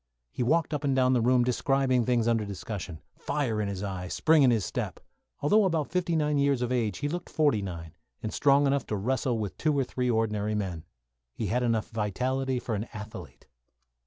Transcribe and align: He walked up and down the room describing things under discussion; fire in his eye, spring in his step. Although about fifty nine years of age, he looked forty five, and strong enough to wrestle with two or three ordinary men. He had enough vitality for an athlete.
He 0.31 0.41
walked 0.41 0.73
up 0.73 0.83
and 0.83 0.95
down 0.95 1.13
the 1.13 1.21
room 1.21 1.43
describing 1.43 2.05
things 2.05 2.27
under 2.27 2.43
discussion; 2.43 3.03
fire 3.15 3.61
in 3.61 3.67
his 3.67 3.83
eye, 3.83 4.07
spring 4.07 4.41
in 4.41 4.49
his 4.49 4.65
step. 4.65 4.99
Although 5.41 5.63
about 5.63 5.91
fifty 5.91 6.15
nine 6.15 6.39
years 6.39 6.63
of 6.63 6.71
age, 6.71 6.97
he 6.97 7.07
looked 7.07 7.29
forty 7.29 7.63
five, 7.63 7.91
and 8.23 8.33
strong 8.33 8.65
enough 8.65 8.87
to 8.87 8.95
wrestle 8.95 9.37
with 9.37 9.55
two 9.59 9.77
or 9.77 9.83
three 9.83 10.09
ordinary 10.09 10.55
men. 10.55 10.85
He 11.35 11.45
had 11.53 11.61
enough 11.61 11.91
vitality 11.91 12.57
for 12.57 12.73
an 12.73 12.85
athlete. 12.91 13.45